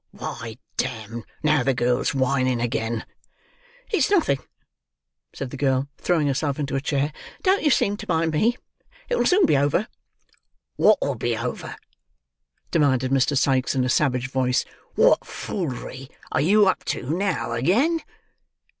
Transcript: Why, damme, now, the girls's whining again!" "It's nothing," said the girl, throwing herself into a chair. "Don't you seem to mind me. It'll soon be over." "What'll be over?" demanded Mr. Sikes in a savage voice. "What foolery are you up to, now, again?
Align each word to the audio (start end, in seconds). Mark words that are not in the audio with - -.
Why, 0.09 0.57
damme, 0.77 1.25
now, 1.43 1.61
the 1.61 1.75
girls's 1.75 2.15
whining 2.15 2.59
again!" 2.59 3.05
"It's 3.91 4.09
nothing," 4.09 4.39
said 5.31 5.51
the 5.51 5.57
girl, 5.57 5.89
throwing 5.99 6.25
herself 6.25 6.57
into 6.57 6.75
a 6.75 6.81
chair. 6.81 7.13
"Don't 7.43 7.61
you 7.61 7.69
seem 7.69 7.97
to 7.97 8.07
mind 8.09 8.31
me. 8.33 8.57
It'll 9.09 9.27
soon 9.27 9.45
be 9.45 9.55
over." 9.55 9.87
"What'll 10.75 11.13
be 11.13 11.37
over?" 11.37 11.75
demanded 12.71 13.11
Mr. 13.11 13.37
Sikes 13.37 13.75
in 13.75 13.83
a 13.83 13.89
savage 13.89 14.27
voice. 14.31 14.65
"What 14.95 15.23
foolery 15.23 16.09
are 16.31 16.41
you 16.41 16.65
up 16.67 16.83
to, 16.85 17.07
now, 17.11 17.51
again? 17.51 17.99